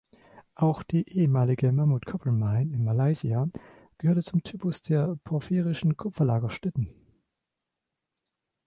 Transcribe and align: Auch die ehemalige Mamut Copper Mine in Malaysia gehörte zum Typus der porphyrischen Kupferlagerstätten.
Auch 0.55 0.81
die 0.81 1.07
ehemalige 1.07 1.71
Mamut 1.71 2.07
Copper 2.07 2.31
Mine 2.31 2.73
in 2.73 2.83
Malaysia 2.83 3.47
gehörte 3.99 4.23
zum 4.23 4.41
Typus 4.41 4.81
der 4.81 5.15
porphyrischen 5.25 5.95
Kupferlagerstätten. 5.95 6.89